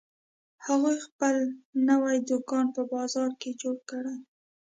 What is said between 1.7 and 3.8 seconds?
نوی دوکان په بازار کې جوړ